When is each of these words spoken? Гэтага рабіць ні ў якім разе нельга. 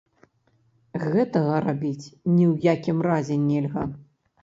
Гэтага 1.03 1.53
рабіць 1.67 2.05
ні 2.35 2.43
ў 2.51 2.73
якім 2.75 2.97
разе 3.13 3.43
нельга. 3.49 3.91